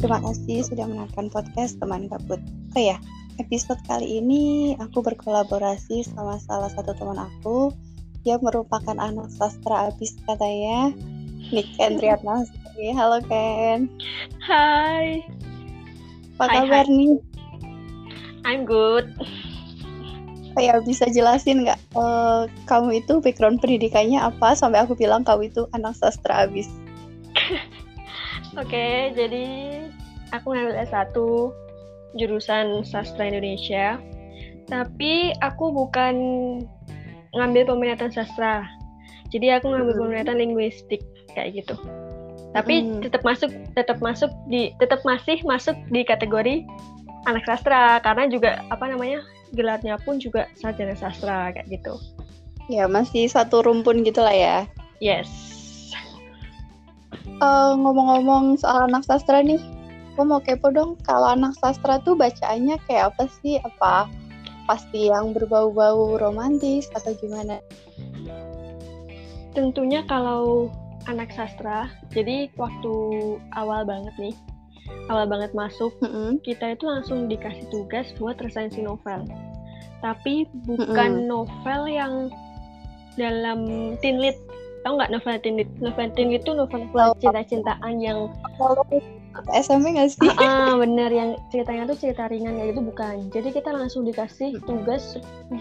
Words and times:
Terima 0.00 0.16
kasih 0.24 0.64
sudah 0.64 0.88
menonton 0.88 1.28
podcast 1.28 1.76
teman 1.76 2.08
kabut. 2.08 2.40
Oh 2.72 2.80
ya, 2.80 2.96
episode 3.36 3.76
kali 3.84 4.24
ini 4.24 4.72
aku 4.80 5.04
berkolaborasi 5.04 6.08
sama 6.08 6.40
salah 6.40 6.72
satu 6.72 6.96
teman 6.96 7.20
aku 7.20 7.68
yang 8.24 8.40
merupakan 8.40 8.96
anak 8.96 9.28
sastra 9.28 9.92
abis 9.92 10.16
katanya, 10.24 10.96
Nick 11.52 11.68
Kendriatna. 11.76 12.48
Halo 12.96 13.20
Ken. 13.28 13.92
Hai. 14.40 15.20
Apa 16.40 16.48
Hai, 16.48 16.56
kabar 16.64 16.86
hai. 16.88 16.96
nih? 16.96 17.12
I'm 18.48 18.64
good. 18.64 19.04
Kayak 20.56 20.88
bisa 20.88 21.12
jelasin 21.12 21.68
nggak 21.68 21.76
eh, 21.76 22.42
kamu 22.64 23.04
itu 23.04 23.20
background 23.20 23.60
pendidikannya 23.60 24.16
apa 24.16 24.56
sampai 24.56 24.80
aku 24.80 24.96
bilang 24.96 25.28
kamu 25.28 25.52
itu 25.52 25.68
anak 25.76 25.92
sastra 25.92 26.48
abis? 26.48 26.72
Oke, 28.58 29.14
jadi 29.14 29.46
aku 30.34 30.50
ngambil 30.50 30.82
S1 30.82 31.14
jurusan 32.18 32.82
sastra 32.82 33.30
Indonesia. 33.30 34.02
Tapi 34.66 35.34
aku 35.38 35.70
bukan 35.70 36.14
ngambil 37.34 37.70
peminatan 37.70 38.10
sastra. 38.10 38.66
Jadi 39.30 39.54
aku 39.54 39.70
ngambil 39.70 39.94
Hmm. 39.94 40.02
peminatan 40.06 40.36
linguistik 40.42 41.02
kayak 41.34 41.62
gitu. 41.62 41.78
Tapi 42.50 42.82
Hmm. 42.82 42.98
tetap 42.98 43.22
masuk 43.22 43.50
tetap 43.78 44.02
masuk 44.02 44.30
di 44.50 44.74
tetap 44.82 44.98
masih 45.06 45.38
masuk 45.46 45.78
di 45.94 46.02
kategori 46.02 46.66
anak 47.30 47.46
sastra 47.46 48.02
karena 48.02 48.26
juga 48.26 48.62
apa 48.70 48.90
namanya? 48.90 49.22
gelarnya 49.50 49.98
pun 50.06 50.22
juga 50.22 50.46
sarjana 50.54 50.94
sastra 50.94 51.50
kayak 51.50 51.66
gitu. 51.66 51.98
Ya 52.70 52.86
masih 52.86 53.26
satu 53.26 53.66
rumpun 53.66 54.06
gitu 54.06 54.22
lah 54.22 54.30
ya. 54.30 54.56
Yes. 55.02 55.49
Eh, 57.40 57.72
ngomong-ngomong 57.72 58.60
soal 58.60 58.92
anak 58.92 59.08
sastra 59.08 59.40
nih, 59.40 59.56
aku 60.12 60.28
mau 60.28 60.44
kepo 60.44 60.68
dong. 60.68 61.00
Kalau 61.08 61.32
anak 61.32 61.56
sastra 61.56 61.96
tuh 62.04 62.12
bacaannya 62.12 62.76
kayak 62.84 63.16
apa 63.16 63.32
sih? 63.40 63.56
Apa 63.64 64.04
pasti 64.68 65.08
yang 65.08 65.32
berbau-bau 65.32 66.20
romantis 66.20 66.92
atau 66.92 67.16
gimana? 67.16 67.56
Tentunya 69.56 70.04
kalau 70.04 70.68
anak 71.08 71.32
sastra, 71.32 71.88
jadi 72.12 72.52
waktu 72.60 72.92
awal 73.56 73.88
banget 73.88 74.12
nih, 74.20 74.36
awal 75.08 75.24
banget 75.24 75.56
masuk, 75.56 75.96
Mm-mm. 76.04 76.38
kita 76.44 76.76
itu 76.76 76.84
langsung 76.84 77.24
dikasih 77.24 77.64
tugas 77.72 78.12
buat 78.20 78.36
resensi 78.44 78.84
novel. 78.84 79.24
Tapi 80.04 80.44
bukan 80.68 81.24
novel 81.24 81.88
yang 81.88 82.28
dalam 83.16 83.96
teen 84.04 84.20
lit. 84.20 84.36
Tahu 84.80 84.92
nggak 84.96 85.12
novel 85.12 85.36
teen? 85.44 85.60
Novel 85.80 86.08
teen 86.16 86.28
itu 86.32 86.50
novel-novel 86.56 87.12
Tahu. 87.12 87.20
cinta-cintaan 87.20 87.94
yang 88.00 88.32
SMP 89.54 89.94
nggak 89.94 90.10
sih? 90.10 90.26
ah, 90.26 90.42
ah, 90.42 90.72
bener 90.74 91.06
yang 91.14 91.30
ceritanya 91.54 91.86
tuh 91.86 91.96
cerita 92.02 92.26
ringan 92.26 92.58
kayak 92.58 92.74
gitu 92.74 92.82
bukan. 92.82 93.16
Jadi 93.30 93.48
kita 93.54 93.70
langsung 93.70 94.02
dikasih 94.02 94.58
tugas 94.66 95.16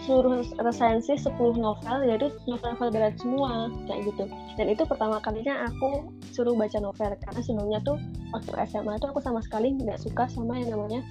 suruh 0.09 0.42
resensi 0.58 1.14
10 1.14 1.38
novel 1.59 1.98
yaitu 2.09 2.34
novel-novel 2.50 2.89
berat 2.89 3.16
semua 3.22 3.70
kayak 3.86 4.09
gitu. 4.09 4.26
Dan 4.58 4.66
itu 4.73 4.84
pertama 4.89 5.22
kalinya 5.22 5.70
aku 5.70 6.09
suruh 6.33 6.58
baca 6.58 6.81
novel 6.81 7.14
karena 7.14 7.42
sebelumnya 7.45 7.80
tuh 7.86 8.02
waktu 8.33 8.52
SMA 8.73 8.98
tuh 8.98 9.14
aku 9.14 9.22
sama 9.22 9.39
sekali 9.45 9.78
nggak 9.78 10.02
suka 10.02 10.26
sama 10.33 10.58
yang 10.58 10.73
namanya 10.73 11.06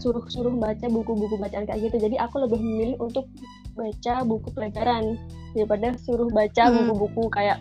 suruh-suruh 0.00 0.52
baca 0.56 0.86
buku-buku 0.88 1.36
bacaan 1.36 1.68
kayak 1.68 1.92
gitu. 1.92 2.08
Jadi 2.08 2.16
aku 2.16 2.40
lebih 2.40 2.60
memilih 2.60 2.96
untuk 3.04 3.28
baca 3.76 4.24
buku 4.24 4.48
pelajaran 4.50 5.20
daripada 5.52 5.92
suruh 6.00 6.28
baca 6.28 6.66
Hmm. 6.66 6.88
buku-buku 6.88 7.28
kayak 7.30 7.60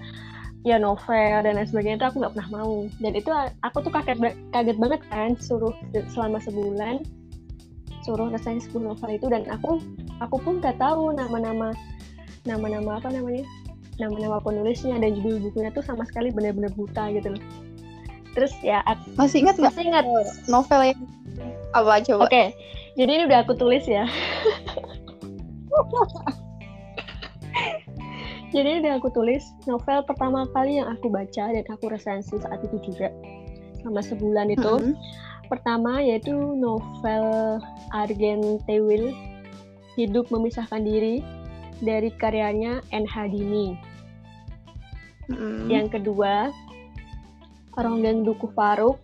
ya 0.65 0.81
novel 0.81 1.45
dan 1.45 1.53
lain 1.53 1.69
sebagainya 1.69 1.97
itu 1.99 2.07
aku 2.07 2.17
nggak 2.23 2.33
pernah 2.33 2.49
mau. 2.49 2.73
Dan 2.97 3.13
itu 3.13 3.29
aku 3.61 3.77
tuh 3.79 3.91
kaget 3.91 4.17
kaget 4.49 4.77
banget 4.79 5.01
kan 5.07 5.37
suruh 5.37 5.75
selama 6.09 6.41
sebulan 6.41 7.05
suruh 8.01 8.29
resensi 8.29 8.69
10 8.69 8.85
novel 8.85 9.09
itu 9.11 9.27
dan 9.29 9.45
aku 9.49 9.81
aku 10.17 10.37
pun 10.39 10.61
nggak 10.61 10.77
tahu 10.77 11.09
nama-nama 11.11 11.73
nama-nama 12.45 12.97
apa 12.97 13.09
namanya 13.09 13.41
nama-nama 13.97 14.37
penulisnya 14.37 14.99
dan 14.99 15.17
judul 15.17 15.39
bukunya 15.49 15.73
tuh 15.73 15.81
sama 15.81 16.05
sekali 16.05 16.29
benar-benar 16.29 16.69
buta 16.73 17.09
gitu 17.11 17.33
loh. 17.33 17.43
Terus 18.35 18.51
ya 18.61 18.83
aku 18.85 19.15
Masih 19.15 19.41
ingat 19.47 19.55
masih 19.57 19.83
ingat. 19.87 20.05
Novel 20.45 20.81
yang 20.93 20.99
apa 21.73 21.99
coba? 22.01 22.25
oke 22.27 22.43
jadi 22.95 23.11
ini 23.11 23.23
udah 23.27 23.43
aku 23.43 23.53
tulis 23.53 23.83
ya 23.83 24.07
jadi 28.55 28.79
udah 28.83 28.93
aku 28.99 29.11
tulis 29.11 29.43
novel 29.67 30.03
pertama 30.07 30.47
kali 30.55 30.79
yang 30.79 30.87
aku 30.91 31.11
baca 31.11 31.51
dan 31.51 31.65
aku 31.67 31.91
resensi 31.91 32.39
saat 32.39 32.63
itu 32.63 32.91
juga 32.91 33.11
selama 33.81 34.01
sebulan 34.01 34.47
itu 34.49 34.73
Mm-mm. 34.81 34.95
pertama 35.51 36.01
yaitu 36.01 36.33
novel 36.33 37.59
Argen 37.93 38.57
Tewil 38.65 39.13
Hidup 39.95 40.27
Memisahkan 40.33 40.83
Diri 40.83 41.23
dari 41.79 42.11
karyanya 42.11 42.83
N. 42.91 43.07
Hadini. 43.07 43.79
Mm-mm. 45.31 45.71
Yang 45.71 45.99
kedua 45.99 46.51
Ronggeng 47.75 48.23
Dukuh 48.23 48.51
Faruk 48.55 48.99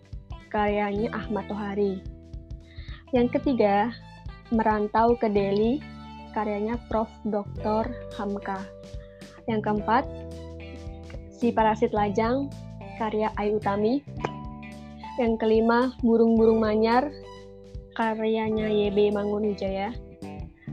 karyanya 0.52 1.12
Ahmad 1.12 1.48
Tohari. 1.48 2.00
Yang 3.12 3.40
ketiga 3.40 3.92
Merantau 4.52 5.16
ke 5.16 5.32
Delhi 5.32 5.80
karyanya 6.32 6.80
Prof. 6.88 7.08
Dr. 7.28 7.92
Hamka. 8.16 8.64
Yang 9.46 9.60
keempat 9.68 10.04
Si 11.28 11.50
Parasit 11.50 11.92
Lajang 11.92 12.48
karya 12.96 13.30
Ayu 13.36 13.60
Utami. 13.60 14.00
Yang 15.20 15.44
kelima 15.44 15.92
Burung-burung 16.00 16.64
Manyar 16.64 17.12
karyanya 17.94 18.72
YB 18.72 19.12
Mangunwijaya. 19.12 19.92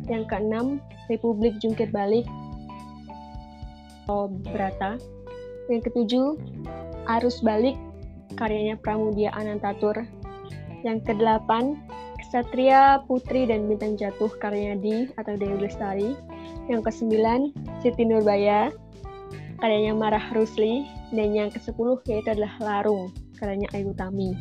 Yang 0.07 0.23
keenam 0.31 0.79
Republik 1.11 1.59
Jungkir 1.59 1.91
Balik 1.91 2.23
Brata. 4.53 4.97
Yang 5.69 5.91
ketujuh 5.91 6.39
Arus 7.05 7.41
Balik 7.45 7.77
karyanya 8.37 8.77
Pramudia 8.79 9.29
Anantatur. 9.35 10.05
Yang 10.85 11.11
kedelapan 11.11 11.75
Kesatria 12.19 12.99
Putri 13.07 13.47
dan 13.47 13.71
Bintang 13.71 13.95
Jatuh 13.95 14.29
karyanya 14.43 14.77
Di 14.83 14.95
atau 15.15 15.39
Dewi 15.39 15.65
Lestari. 15.65 16.13
Yang 16.67 16.91
kesembilan 16.91 17.55
Siti 17.81 18.03
Nurbaya 18.05 18.69
karyanya 19.59 19.95
Marah 19.95 20.23
Rusli 20.35 20.87
dan 21.11 21.33
yang 21.33 21.49
ke-10 21.49 22.05
yaitu 22.07 22.29
adalah 22.31 22.53
Larung 22.61 23.09
karyanya 23.39 23.67
Ayu 23.73 23.95
Tami. 23.95 24.35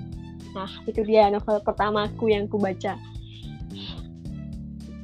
Nah, 0.52 0.70
itu 0.90 1.06
dia 1.06 1.30
novel 1.30 1.62
pertamaku 1.62 2.34
yang 2.34 2.50
ku 2.50 2.58
baca. 2.58 2.98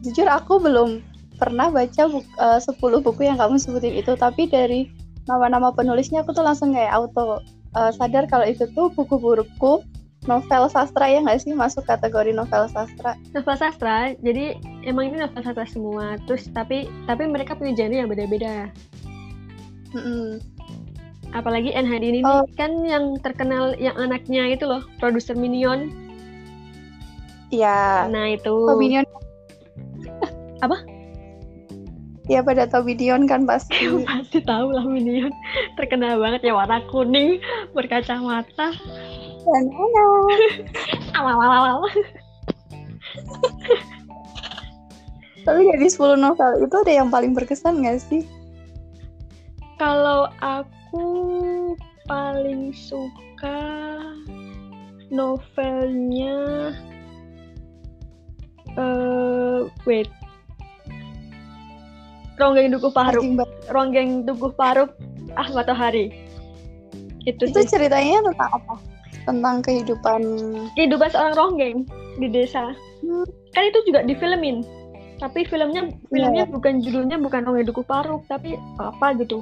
Jujur 0.04 0.28
aku 0.28 0.60
belum 0.60 1.00
pernah 1.40 1.72
baca 1.72 2.02
buk, 2.10 2.26
eh, 2.26 2.60
10 2.60 3.00
buku 3.00 3.22
yang 3.24 3.38
kamu 3.40 3.56
sebutin 3.56 3.94
itu, 3.96 4.12
tapi 4.18 4.50
dari 4.50 4.90
nama-nama 5.24 5.72
penulisnya 5.72 6.20
aku 6.22 6.36
tuh 6.36 6.44
langsung 6.44 6.76
kayak 6.76 6.92
auto 6.92 7.40
eh, 7.74 7.92
sadar 7.96 8.28
kalau 8.30 8.46
itu 8.46 8.68
tuh 8.76 8.92
buku 8.92 9.16
buku 9.18 9.82
novel 10.24 10.68
sastra 10.72 11.04
ya 11.08 11.20
nggak 11.20 11.44
sih 11.44 11.52
masuk 11.52 11.84
kategori 11.84 12.32
novel 12.32 12.68
sastra. 12.72 13.16
Novel 13.36 13.56
sastra, 13.56 14.12
jadi 14.24 14.56
emang 14.84 15.12
ini 15.12 15.20
novel 15.24 15.42
sastra 15.44 15.66
semua. 15.68 16.16
Terus 16.24 16.48
tapi 16.52 16.88
tapi 17.04 17.28
mereka 17.28 17.56
punya 17.56 17.76
genre 17.76 17.96
yang 18.04 18.10
beda-beda. 18.10 18.72
Mm-mm. 19.94 20.42
Apalagi 21.34 21.74
N 21.74 21.86
Hadini 21.86 22.22
ini 22.22 22.26
Oh. 22.26 22.46
kan 22.54 22.70
yang 22.86 23.18
terkenal 23.18 23.74
yang 23.76 23.98
anaknya 23.98 24.54
itu 24.54 24.70
loh, 24.70 24.86
produser 25.02 25.34
Minion. 25.34 25.90
Iya. 27.50 28.06
Nah, 28.10 28.34
itu. 28.34 28.54
Oh, 28.54 28.78
Minion. 28.78 29.06
Apa? 30.64 30.78
Ya 32.30 32.40
pada 32.40 32.64
tahu 32.64 32.88
Minion 32.88 33.26
kan 33.28 33.44
pasti. 33.44 33.76
Pasti 34.08 34.40
tahu 34.46 34.72
lah 34.72 34.86
Minion. 34.86 35.34
Terkenal 35.76 36.22
banget 36.22 36.46
ya 36.46 36.54
warna 36.54 36.80
kuning, 36.88 37.42
berkacamata. 37.74 38.72
Dan 39.44 39.64
halo. 39.68 40.06
Awal-awal. 41.20 41.78
Tapi 45.44 45.60
dari 45.68 45.86
10 45.86 46.16
novel 46.16 46.50
itu 46.64 46.74
ada 46.80 46.92
yang 46.92 47.12
paling 47.12 47.36
berkesan 47.36 47.84
nggak 47.84 48.00
sih? 48.00 48.24
Kalau 49.76 50.32
aku 50.40 51.04
paling 52.08 52.72
suka 52.72 53.60
novelnya 55.12 56.72
eh 58.74 59.60
wait 59.84 60.08
Ronggeng 62.34 62.74
Dukuh 62.74 62.90
banget. 62.90 63.20
Ronggeng 63.70 64.26
Dukuh 64.26 64.50
Faruk 64.58 64.96
Ahmad 65.38 65.70
Tohari 65.70 66.10
itu, 67.24 67.48
Itu 67.48 67.56
sih 67.64 67.68
ceritanya 67.68 68.20
tentang 68.32 68.50
apa? 68.52 68.74
Tentang 69.24 69.64
kehidupan 69.64 70.20
kehidupan 70.76 71.08
seorang 71.12 71.34
ronggeng 71.36 71.76
di 72.20 72.28
desa. 72.30 72.74
Hmm. 73.04 73.26
kan 73.54 73.62
itu 73.70 73.78
juga 73.86 74.00
difilmin. 74.02 74.64
Tapi 75.22 75.46
filmnya 75.46 75.94
filmnya 76.10 76.44
bukan 76.50 76.82
judulnya 76.82 77.16
bukan 77.22 77.46
Ronggeng 77.46 77.70
Dukuh 77.70 77.86
Faruk 77.86 78.26
tapi 78.26 78.58
apa 78.82 79.14
gitu. 79.16 79.40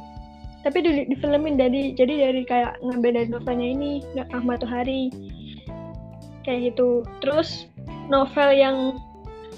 Tapi 0.62 0.78
di, 0.84 0.90
difilmin 1.10 1.56
dari 1.58 1.96
jadi 1.96 2.28
dari 2.28 2.44
kayak 2.44 2.78
ngambil 2.84 3.10
dari 3.16 3.28
novelnya 3.32 3.68
ini 3.72 3.90
Ahmad 4.36 4.60
Tohari 4.62 5.08
kayak 6.44 6.74
gitu. 6.74 7.02
Terus 7.24 7.66
novel 8.12 8.52
yang 8.52 8.76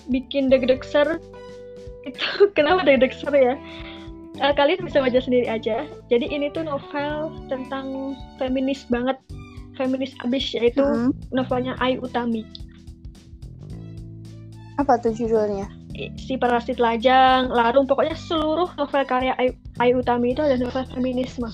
bikin 0.08 0.52
deg-deg 0.52 0.84
ser 0.84 1.18
itu 2.08 2.26
kenapa 2.54 2.86
deg-deg 2.86 3.12
ser 3.12 3.34
ya? 3.34 3.54
Uh, 4.42 4.50
kalian 4.50 4.82
bisa 4.82 4.98
baca 4.98 5.18
sendiri 5.18 5.46
aja. 5.46 5.86
Jadi 6.10 6.26
ini 6.30 6.50
tuh 6.50 6.66
novel 6.66 7.30
tentang 7.46 8.18
feminis 8.38 8.82
banget 8.90 9.18
feminis 9.74 10.14
abis 10.22 10.54
yaitu 10.54 10.82
mm 10.82 10.94
-hmm. 10.94 11.10
novelnya 11.34 11.74
Ayu 11.82 12.02
Utami. 12.02 12.46
Apa 14.78 14.98
tuh 14.98 15.14
judulnya? 15.14 15.70
Si 16.18 16.34
parasit 16.34 16.82
lajang 16.82 17.54
larung 17.54 17.86
pokoknya 17.86 18.18
seluruh 18.18 18.66
novel 18.74 19.04
karya 19.06 19.30
Ayu, 19.38 19.54
Ayu 19.78 20.02
Utami 20.02 20.34
itu 20.34 20.42
ada 20.42 20.58
novel 20.58 20.82
feminisme. 20.90 21.46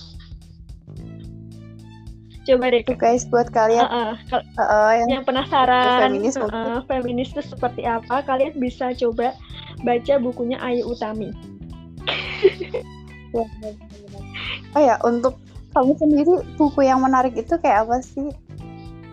Coba 2.49 2.73
deh. 2.73 2.81
Tuh 2.89 2.97
guys 2.97 3.29
buat 3.29 3.53
kalian 3.53 3.85
uh, 3.85 4.17
uh, 4.33 4.41
uh, 4.41 4.63
uh, 4.65 4.91
yang, 4.97 5.21
yang 5.21 5.25
penasaran 5.29 6.09
feminis, 6.09 6.41
uh, 6.41 6.81
feminis 6.89 7.29
itu 7.37 7.45
seperti 7.45 7.85
apa 7.85 8.25
kalian 8.25 8.57
bisa 8.57 8.97
coba 8.97 9.37
baca 9.85 10.15
bukunya 10.17 10.57
Ayu 10.65 10.89
Utami. 10.89 11.31
Oh 14.75 14.83
ya 14.83 14.97
untuk 15.05 15.37
kamu 15.71 15.93
sendiri 15.99 16.35
buku 16.59 16.81
yang 16.83 17.01
menarik 17.03 17.35
itu 17.39 17.55
kayak 17.63 17.87
apa 17.87 18.03
sih 18.03 18.31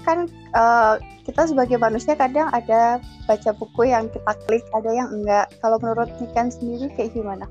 kan 0.07 0.31
uh, 0.56 0.95
kita 1.27 1.51
sebagai 1.51 1.75
manusia 1.75 2.15
kadang 2.15 2.48
ada 2.56 3.04
baca 3.27 3.51
buku 3.51 3.92
yang 3.92 4.07
kita 4.07 4.31
klik, 4.48 4.63
ada 4.71 4.88
yang 4.88 5.12
enggak. 5.12 5.51
Kalau 5.59 5.75
menurut 5.83 6.07
Niken 6.24 6.48
sendiri 6.48 6.88
kayak 6.95 7.12
gimana? 7.12 7.44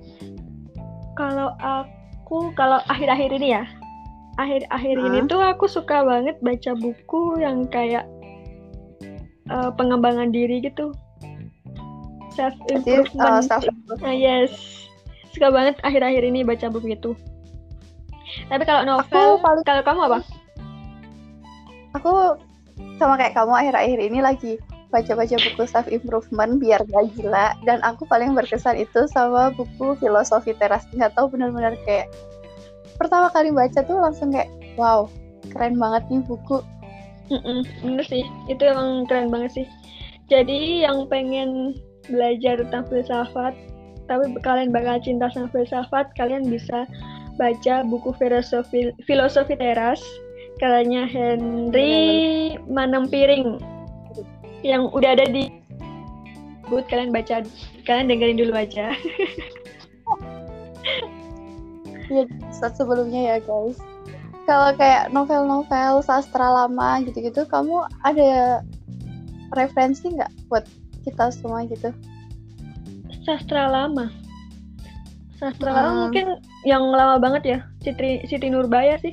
Kalau 1.13 1.53
aku, 1.61 2.57
kalau 2.57 2.81
akhir-akhir 2.89 3.37
ini 3.37 3.61
ya, 3.61 3.69
akhir-akhir 4.41 4.97
hmm. 4.97 5.07
ini 5.13 5.19
tuh 5.29 5.45
aku 5.45 5.69
suka 5.69 6.01
banget 6.09 6.41
baca 6.41 6.73
buku 6.73 7.45
yang 7.45 7.69
kayak 7.69 8.09
uh, 9.53 9.69
pengembangan 9.77 10.33
diri 10.33 10.65
gitu. 10.65 10.97
Self 12.33 12.57
improvement. 12.73 13.21
Uh, 13.21 13.41
self 13.45 13.69
-improvement. 13.69 14.09
Uh, 14.09 14.17
yes, 14.17 14.53
suka 15.37 15.53
banget 15.53 15.77
akhir-akhir 15.85 16.25
ini 16.25 16.41
baca 16.49 16.73
buku 16.73 16.97
itu. 16.97 17.13
Tapi 18.47 18.63
kalau 18.63 18.83
novel, 18.87 19.43
kalau 19.67 19.83
kamu 19.83 20.01
apa? 20.13 20.19
Aku 21.99 22.13
sama 23.01 23.19
kayak 23.19 23.35
kamu 23.35 23.53
akhir-akhir 23.53 23.99
ini 23.99 24.19
lagi 24.23 24.53
baca-baca 24.95 25.37
buku 25.37 25.63
self 25.67 25.89
improvement 25.91 26.63
biar 26.63 26.81
gak 26.87 27.11
gila. 27.19 27.57
Dan 27.67 27.83
aku 27.83 28.07
paling 28.07 28.33
berkesan 28.39 28.79
itu 28.79 29.11
sama 29.11 29.51
buku 29.57 29.99
filosofi 29.99 30.55
teras. 30.55 30.87
Nggak 30.95 31.19
tahu 31.19 31.35
benar-benar 31.35 31.75
kayak 31.83 32.07
pertama 32.97 33.29
kali 33.35 33.51
baca 33.51 33.83
tuh 33.83 33.99
langsung 33.99 34.31
kayak 34.31 34.49
wow 34.79 35.11
keren 35.51 35.77
banget 35.77 36.07
nih 36.09 36.23
buku. 36.25 36.63
Mm-mm, 37.33 37.67
bener 37.83 38.05
sih. 38.07 38.23
Itu 38.47 38.63
emang 38.63 39.11
keren 39.11 39.35
banget 39.35 39.63
sih. 39.63 39.67
Jadi 40.31 40.87
yang 40.87 41.11
pengen 41.11 41.75
belajar 42.07 42.63
tentang 42.63 42.87
filsafat 42.87 43.55
tapi 44.07 44.31
kalian 44.47 44.71
bakal 44.71 45.03
cinta 45.03 45.27
sama 45.35 45.51
filsafat 45.51 46.15
kalian 46.15 46.47
bisa 46.47 46.87
baca 47.37 47.85
buku 47.85 48.17
filosofi 48.17 48.93
filosofi 49.05 49.55
teras 49.57 50.01
karyanya 50.57 51.05
Henry 51.05 52.57
Manempiring 52.65 53.61
yang 54.65 54.89
udah 54.91 55.15
ada 55.15 55.29
di 55.29 55.53
buat 56.67 56.89
kalian 56.91 57.15
baca 57.15 57.45
kalian 57.87 58.11
dengerin 58.11 58.41
dulu 58.41 58.53
aja. 58.57 58.93
Ya 62.07 62.23
saat 62.55 62.79
sebelumnya 62.79 63.35
ya 63.35 63.37
guys. 63.43 63.83
Kalau 64.47 64.71
kayak 64.79 65.11
novel-novel 65.11 66.07
sastra 66.07 66.47
lama 66.55 67.03
gitu-gitu 67.03 67.43
kamu 67.51 67.83
ada 68.07 68.63
referensi 69.59 70.15
nggak 70.15 70.31
buat 70.47 70.63
kita 71.03 71.35
semua 71.35 71.67
gitu? 71.67 71.91
Sastra 73.27 73.67
lama 73.75 74.07
sastra 75.37 75.71
hmm. 75.71 75.77
lama 75.77 75.93
mungkin 76.09 76.27
yang 76.65 76.83
lama 76.89 77.21
banget 77.21 77.43
ya 77.45 77.59
Siti 77.85 78.25
Siti 78.25 78.49
Nurbaya 78.49 78.97
sih 79.01 79.13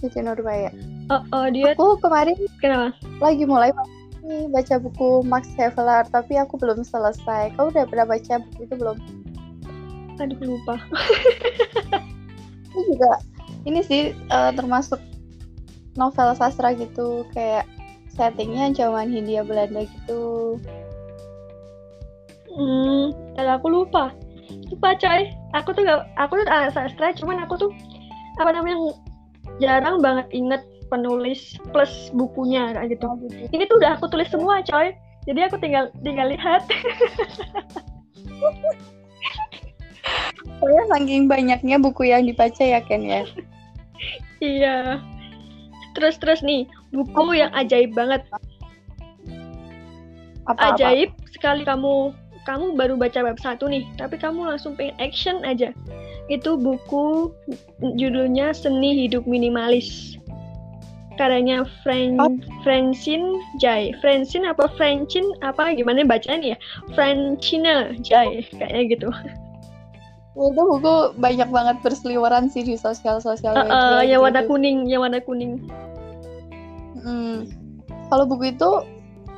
Siti 0.00 0.20
Nurbaya. 0.20 0.70
Oh, 1.08 1.22
oh 1.32 1.46
dia. 1.48 1.72
Aku 1.72 1.96
kemarin 2.02 2.36
kenapa? 2.60 2.92
Lagi 3.22 3.48
mulai 3.48 3.72
nih 4.26 4.50
baca 4.50 4.82
buku 4.82 5.22
Max 5.24 5.48
Havelaar, 5.54 6.10
tapi 6.10 6.36
aku 6.36 6.58
belum 6.58 6.82
selesai. 6.82 7.54
Kau 7.54 7.70
udah 7.70 7.86
pernah 7.86 8.06
baca 8.10 8.42
buku 8.42 8.60
itu 8.66 8.74
belum? 8.74 8.98
Aduh 10.20 10.38
lupa. 10.42 10.76
ini 12.76 12.82
juga 12.92 13.12
ini 13.64 13.80
sih 13.80 14.02
uh, 14.28 14.52
termasuk 14.52 15.00
novel 15.96 16.36
sastra 16.36 16.76
gitu 16.76 17.24
kayak 17.32 17.64
settingnya 18.12 18.72
zaman 18.76 19.08
Hindia 19.08 19.46
Belanda 19.46 19.88
gitu. 19.88 20.56
Hmm, 22.56 23.12
aku 23.36 23.66
lupa. 23.68 24.16
Lupa 24.72 24.96
coy. 24.96 25.28
Aku 25.52 25.76
tuh 25.76 25.84
gak, 25.84 26.08
aku 26.16 26.40
tuh 26.40 26.46
anak 26.48 26.72
sastra, 26.72 27.12
cuman 27.16 27.44
aku 27.44 27.68
tuh 27.68 27.70
apa 28.40 28.52
namanya 28.52 28.96
jarang 29.60 30.04
banget 30.04 30.28
inget 30.36 30.60
penulis 30.88 31.56
plus 31.72 32.08
bukunya 32.16 32.72
kayak 32.72 32.96
gitu. 32.96 33.04
Oh, 33.08 33.16
gitu. 33.20 33.48
Ini 33.52 33.64
tuh 33.68 33.76
udah 33.80 34.00
aku 34.00 34.08
tulis 34.08 34.28
semua, 34.32 34.64
coy. 34.64 34.96
Jadi 35.26 35.40
aku 35.42 35.56
tinggal 35.58 35.90
tinggal 36.06 36.30
lihat. 36.30 36.62
Saya 40.56 40.82
saking 40.88 41.26
banyaknya 41.26 41.76
buku 41.82 42.08
yang 42.08 42.24
dibaca 42.24 42.62
ya 42.62 42.80
Ken 42.80 43.02
ya. 43.04 43.26
iya. 44.38 45.02
Terus 45.98 46.16
terus 46.22 46.40
nih 46.46 46.70
buku 46.94 47.34
yang 47.36 47.50
ajaib 47.52 47.92
banget. 47.92 48.22
Apa, 50.46 50.78
ajaib 50.78 51.10
apa? 51.10 51.26
sekali 51.34 51.62
kamu 51.66 52.14
kamu 52.46 52.78
baru 52.78 52.94
baca 52.94 53.26
bab 53.26 53.38
satu 53.42 53.66
nih, 53.66 53.82
tapi 53.98 54.16
kamu 54.16 54.46
langsung 54.46 54.78
pengen 54.78 54.94
action 55.02 55.42
aja. 55.42 55.74
Itu 56.30 56.54
buku 56.54 57.34
judulnya 57.98 58.54
Seni 58.54 59.04
Hidup 59.04 59.26
Minimalis. 59.26 60.16
Karyanya 61.16 61.64
Fran 61.80 62.20
oh. 62.20 62.36
Francine 62.60 63.40
Jai 63.56 63.96
Francine 64.04 64.52
apa 64.52 64.68
Francine? 64.76 65.26
Apa? 65.40 65.72
Gimana 65.72 66.04
bacanya 66.04 66.54
ya? 66.54 66.58
Francina 66.92 67.96
Jai 68.04 68.44
kayaknya 68.52 68.82
gitu. 68.92 69.08
Itu 70.36 70.62
buku 70.76 71.16
banyak 71.16 71.48
banget 71.48 71.76
berseliweran 71.80 72.52
sih 72.52 72.60
di 72.60 72.76
sosial 72.76 73.24
sosial 73.24 73.56
media 73.56 73.72
uh, 73.72 73.96
uh, 73.98 74.04
yang 74.04 74.20
warna 74.20 74.44
kuning 74.44 74.84
yang 74.84 75.00
warna 75.02 75.18
kuning. 75.24 75.64
Hmm. 77.06 77.46
kalau 78.10 78.26
buku 78.26 78.50
itu 78.50 78.70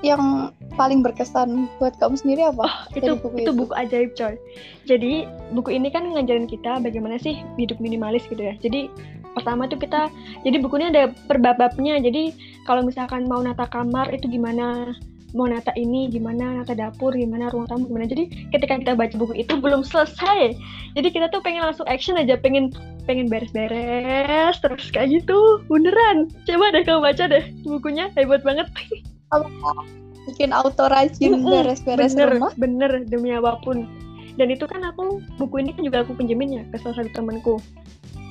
yang 0.00 0.56
paling 0.78 1.02
berkesan 1.02 1.66
buat 1.82 1.98
kamu 1.98 2.14
sendiri 2.14 2.54
apa? 2.54 2.62
Oh, 2.62 2.78
itu 2.94 3.12
buku 3.18 3.36
itu, 3.42 3.50
itu 3.50 3.52
buku 3.52 3.72
ajaib 3.74 4.10
coy. 4.14 4.34
Jadi 4.86 5.26
buku 5.52 5.74
ini 5.74 5.90
kan 5.90 6.06
ngajarin 6.14 6.46
kita 6.46 6.78
bagaimana 6.78 7.18
sih 7.18 7.42
hidup 7.58 7.82
minimalis 7.82 8.22
gitu 8.30 8.38
ya. 8.38 8.54
Jadi 8.62 8.86
pertama 9.34 9.66
tuh 9.66 9.82
kita 9.82 10.06
jadi 10.46 10.56
bukunya 10.62 10.94
ada 10.94 11.10
perbab-babnya. 11.26 11.98
Jadi 11.98 12.32
kalau 12.62 12.86
misalkan 12.86 13.26
mau 13.26 13.42
nata 13.42 13.66
kamar 13.66 14.14
itu 14.14 14.30
gimana, 14.30 14.94
mau 15.34 15.50
nata 15.50 15.74
ini 15.74 16.06
gimana, 16.08 16.62
nata 16.62 16.72
dapur 16.78 17.12
gimana, 17.12 17.50
ruang 17.50 17.66
tamu 17.66 17.90
gimana. 17.90 18.06
Jadi 18.06 18.48
ketika 18.54 18.78
kita 18.78 18.94
baca 18.94 19.14
buku 19.18 19.34
itu 19.34 19.58
belum 19.58 19.82
selesai. 19.82 20.54
Jadi 20.94 21.08
kita 21.10 21.26
tuh 21.34 21.42
pengen 21.42 21.66
langsung 21.66 21.90
action 21.90 22.14
aja, 22.14 22.38
pengen 22.38 22.70
pengen 23.04 23.26
beres-beres 23.26 24.56
terus 24.62 24.88
kayak 24.94 25.10
gitu. 25.10 25.58
Beneran. 25.66 26.30
Coba 26.46 26.70
deh 26.70 26.86
kamu 26.86 27.02
baca 27.02 27.24
deh 27.26 27.44
bukunya, 27.66 28.14
hebat 28.14 28.46
banget. 28.46 28.70
Bikin 30.28 30.52
auto 30.52 30.92
rajin 30.92 31.40
beres-beres 31.40 32.12
bener, 32.12 32.28
rumah 32.36 32.52
bener 32.60 32.90
demi 33.08 33.32
apa 33.32 33.56
pun 33.64 33.88
dan 34.38 34.54
itu 34.54 34.68
kan 34.68 34.84
aku 34.86 35.18
buku 35.40 35.64
ini 35.64 35.70
kan 35.74 35.82
juga 35.82 35.98
aku 36.06 36.14
pinjemin 36.14 36.60
ya 36.60 36.62
ke 36.70 36.76
salah 36.78 37.02
satu 37.02 37.10
temanku 37.16 37.56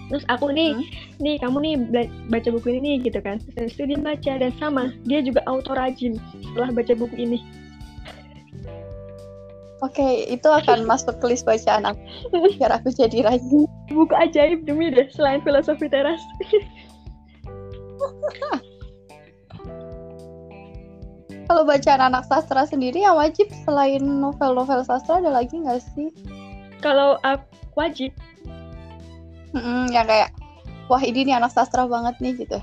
terus 0.08 0.24
aku 0.32 0.56
nih 0.56 0.72
hmm. 0.72 0.88
nih 1.20 1.36
kamu 1.42 1.58
nih 1.60 1.74
baca 2.32 2.50
buku 2.54 2.77
ini 2.77 2.80
nih 2.80 2.96
gitu 3.12 3.20
kan 3.20 3.44
terus 3.60 3.75
dia 3.75 4.00
baca 4.00 4.32
dan 4.39 4.54
sama 4.56 4.96
dia 5.04 5.20
juga 5.20 5.44
auto 5.50 5.75
rajin 5.75 6.16
setelah 6.51 6.72
baca 6.72 6.94
buku 6.96 7.18
ini 7.18 7.39
Oke, 9.77 10.01
okay, 10.01 10.25
itu 10.34 10.50
akan 10.50 10.86
masuk 10.89 11.22
ke 11.22 11.30
list 11.30 11.46
bacaan 11.46 11.86
aku. 11.86 12.01
Biar 12.34 12.82
aku 12.82 12.89
jadi 12.89 13.30
rajin. 13.30 13.70
Buku 13.94 14.10
ajaib 14.10 14.66
demi 14.66 14.89
deh, 14.89 15.06
selain 15.13 15.38
filosofi 15.46 15.86
teras. 15.86 16.18
kalau 21.48 21.63
bacaan 21.63 22.04
anak 22.04 22.27
sastra 22.27 22.68
sendiri 22.68 23.08
yang 23.08 23.16
wajib 23.16 23.48
selain 23.63 24.04
novel-novel 24.04 24.84
sastra 24.84 25.24
ada 25.24 25.32
lagi 25.32 25.56
nggak 25.56 25.80
sih? 25.96 26.12
Kalau 26.84 27.16
uh, 27.24 27.39
wajib? 27.80 28.12
Mm-mm, 29.56 29.88
yang 29.96 30.06
kayak 30.06 30.36
wah 30.92 31.00
ini 31.00 31.24
nih 31.24 31.39
anak 31.39 31.56
sastra 31.56 31.88
banget 31.88 32.20
nih 32.20 32.36
gitu. 32.36 32.60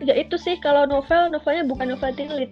Ya 0.00 0.16
itu 0.16 0.40
sih 0.40 0.56
kalau 0.64 0.88
novel 0.88 1.28
novelnya 1.28 1.68
bukan 1.68 1.92
novel 1.92 2.12
tilit. 2.16 2.50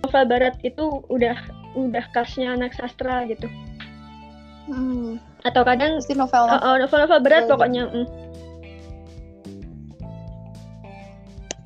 Novel 0.00 0.24
barat 0.24 0.56
itu 0.64 1.04
udah 1.12 1.36
udah 1.76 2.04
khasnya 2.16 2.56
anak 2.56 2.72
sastra 2.72 3.28
gitu. 3.28 3.46
Hmm. 4.64 5.20
Atau 5.44 5.60
kadang 5.68 6.00
si 6.00 6.16
novel 6.16 6.48
uh, 6.48 6.56
uh, 6.56 6.76
novel-novel 6.80 7.20
berat 7.20 7.44
pokoknya. 7.44 7.84
Mm 7.84 8.19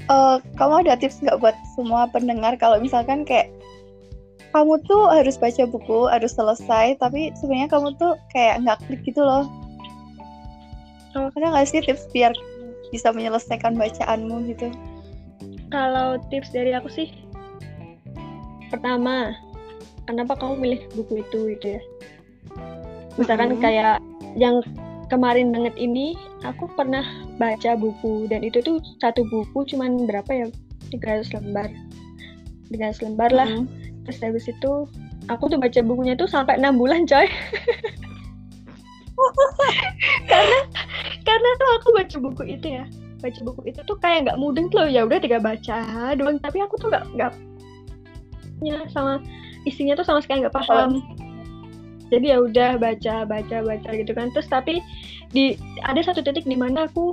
uh, 0.08 0.36
kamu 0.56 0.84
ada 0.86 0.98
tips 0.98 1.20
nggak 1.24 1.40
buat 1.40 1.56
semua 1.76 2.08
pendengar 2.10 2.56
kalau 2.60 2.80
misalkan 2.80 3.24
kayak 3.24 3.52
kamu 4.54 4.78
tuh 4.86 5.10
harus 5.10 5.34
baca 5.34 5.66
buku 5.66 6.06
harus 6.06 6.32
selesai 6.38 6.94
tapi 7.02 7.34
sebenarnya 7.34 7.68
kamu 7.70 7.88
tuh 7.98 8.14
kayak 8.30 8.62
nggak 8.62 8.78
klik 8.86 9.02
gitu 9.02 9.22
loh 9.22 9.50
oh. 11.18 11.28
ada 11.34 11.46
nggak 11.50 11.66
sih 11.66 11.82
tips 11.82 12.06
biar 12.14 12.30
bisa 12.94 13.10
menyelesaikan 13.10 13.74
bacaanmu 13.74 14.46
gitu 14.54 14.70
kalau 15.74 16.22
tips 16.30 16.54
dari 16.54 16.70
aku 16.70 16.86
sih 16.86 17.10
pertama 18.70 19.34
kenapa 20.06 20.38
kamu 20.38 20.54
milih 20.60 20.80
buku 20.94 21.26
itu 21.26 21.38
gitu 21.58 21.66
ya 21.78 21.82
misalkan 23.18 23.54
-hmm. 23.54 23.62
kayak 23.62 23.98
yang 24.38 24.62
kemarin 25.08 25.52
banget 25.54 25.74
ini 25.76 26.16
aku 26.44 26.68
pernah 26.74 27.04
baca 27.36 27.76
buku 27.76 28.28
dan 28.28 28.42
itu 28.44 28.60
tuh 28.64 28.78
satu 29.00 29.24
buku 29.28 29.64
cuman 29.68 30.08
berapa 30.08 30.30
ya? 30.30 30.46
300 30.92 31.32
lembar. 31.36 31.68
300 32.70 33.04
lembar 33.04 33.30
lah. 33.32 33.50
Mm 33.50 33.66
-hmm 33.66 33.84
terus 34.04 34.20
habis 34.20 34.44
itu 34.46 34.72
aku 35.32 35.48
tuh 35.48 35.56
baca 35.56 35.80
bukunya 35.80 36.14
tuh 36.14 36.28
sampai 36.28 36.60
enam 36.60 36.76
bulan 36.76 37.08
coy. 37.08 37.24
Karena 40.30 40.58
karena 41.24 41.48
tuh 41.56 41.68
aku 41.80 41.88
baca 41.96 42.16
buku 42.20 42.42
itu 42.52 42.66
ya. 42.76 42.84
Baca 43.24 43.40
buku 43.40 43.72
itu 43.72 43.80
tuh 43.88 43.96
kayak 44.04 44.28
nggak 44.28 44.36
mudeng 44.36 44.68
tuh 44.68 44.84
ya 44.84 45.08
udah 45.08 45.16
tiga 45.16 45.40
baca 45.40 46.12
doang. 46.12 46.36
Tapi 46.44 46.60
aku 46.60 46.76
tuh 46.76 46.92
nggak 46.92 47.04
nggak 47.16 47.32
sama 48.92 49.24
isinya 49.64 49.96
tuh 49.96 50.04
sama 50.04 50.20
sekali 50.20 50.44
nggak 50.44 50.52
paham 50.52 51.00
jadi 52.14 52.26
ya 52.34 52.38
udah 52.38 52.70
baca 52.78 53.26
baca 53.26 53.56
baca 53.66 53.90
gitu 53.92 54.12
kan. 54.14 54.30
Terus 54.30 54.46
tapi 54.46 54.78
di 55.34 55.58
ada 55.82 55.98
satu 55.98 56.22
titik 56.22 56.46
di 56.46 56.54
mana 56.54 56.86
aku 56.86 57.10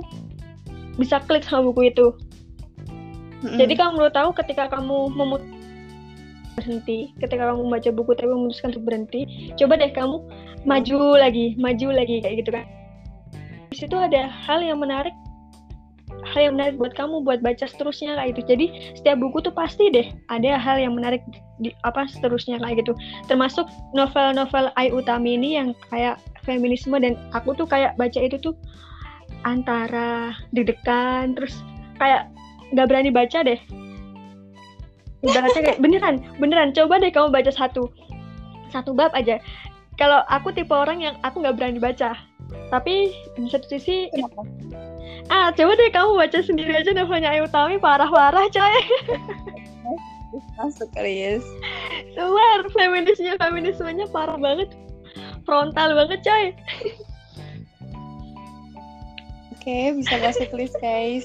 bisa 0.96 1.18
klik 1.26 1.42
sama 1.42 1.70
buku 1.72 1.90
itu. 1.90 2.14
Mm-hmm. 3.42 3.58
jadi 3.58 3.74
kalau 3.74 3.90
menurut 3.98 4.14
tahu 4.14 4.30
ketika 4.38 4.70
kamu 4.70 5.10
memut 5.18 5.42
berhenti 6.54 7.10
ketika 7.18 7.50
kamu 7.50 7.66
membaca 7.66 7.90
buku 7.90 8.14
tapi 8.14 8.30
memutuskan 8.30 8.70
untuk 8.70 8.86
berhenti 8.86 9.50
coba 9.58 9.74
deh 9.74 9.90
kamu 9.90 10.22
maju 10.62 10.98
lagi 11.18 11.58
maju 11.58 11.88
lagi 11.90 12.22
kayak 12.22 12.46
gitu 12.46 12.50
kan. 12.54 12.66
Di 13.72 13.76
situ 13.82 13.96
ada 13.98 14.30
hal 14.30 14.62
yang 14.62 14.78
menarik 14.78 15.16
hal 16.22 16.40
yang 16.50 16.54
menarik 16.54 16.78
buat 16.78 16.94
kamu 16.94 17.26
buat 17.26 17.42
baca 17.42 17.66
seterusnya 17.66 18.14
kayak 18.14 18.38
gitu. 18.38 18.42
Jadi 18.54 18.66
setiap 18.94 19.18
buku 19.18 19.42
tuh 19.42 19.54
pasti 19.54 19.90
deh 19.90 20.06
ada 20.30 20.58
hal 20.58 20.78
yang 20.78 20.94
menarik 20.94 21.22
di 21.58 21.74
apa 21.82 22.06
seterusnya 22.06 22.62
kayak 22.62 22.86
gitu. 22.86 22.94
Termasuk 23.26 23.66
novel-novel 23.92 24.70
Ai 24.78 24.94
Utami 24.94 25.34
ini 25.34 25.58
yang 25.58 25.74
kayak 25.90 26.22
feminisme 26.46 26.94
dan 26.98 27.18
aku 27.34 27.54
tuh 27.58 27.66
kayak 27.66 27.98
baca 27.98 28.18
itu 28.18 28.38
tuh 28.38 28.54
antara 29.42 30.36
deg-degan 30.54 31.34
terus 31.34 31.58
kayak 31.98 32.30
nggak 32.70 32.86
berani 32.86 33.10
baca 33.10 33.42
deh. 33.42 33.58
Ibaratnya 35.22 35.62
kayak 35.62 35.80
beneran 35.84 36.22
beneran. 36.38 36.70
Coba 36.70 37.02
deh 37.02 37.10
kamu 37.10 37.34
baca 37.34 37.50
satu 37.50 37.90
satu 38.70 38.94
bab 38.94 39.10
aja. 39.18 39.42
Kalau 40.00 40.24
aku 40.30 40.54
tipe 40.54 40.72
orang 40.72 41.02
yang 41.02 41.14
aku 41.26 41.42
nggak 41.42 41.58
berani 41.58 41.82
baca. 41.82 42.14
Tapi 42.70 43.12
di 43.36 43.48
satu 43.48 43.68
sisi 43.68 44.08
Kenapa? 44.12 44.44
Ah 45.30 45.54
coba 45.54 45.72
deh 45.78 45.90
kamu 45.92 46.10
baca 46.18 46.38
sendiri 46.42 46.72
aja 46.74 46.90
novelnya 46.96 47.30
Ayu 47.34 47.46
Tami 47.50 47.78
parah-parah 47.78 48.48
coy. 48.50 48.76
Masuk 50.56 50.88
Chris 50.96 51.44
Suar, 52.16 52.60
feminisnya 52.72 53.36
feminismenya 53.36 54.08
parah 54.08 54.40
banget. 54.40 54.72
Frontal 55.44 55.94
banget 55.94 56.20
coy. 56.24 56.44
Oke, 59.52 59.70
okay, 59.70 59.94
bisa 59.94 60.18
masuk 60.18 60.50
list 60.58 60.74
guys. 60.82 61.22